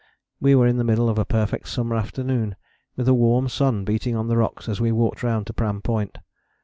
[0.39, 2.55] We were in the middle of a perfect summer afternoon,
[2.95, 6.17] with a warm sun beating on the rocks as we walked round to Pram Point.